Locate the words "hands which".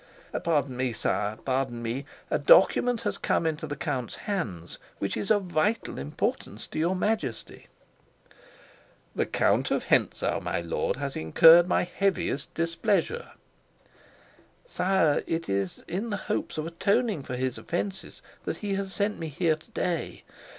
4.15-5.15